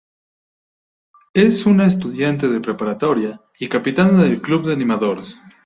[1.35, 5.39] Es una estudiante de preparatoria y capitana del club de animadoras.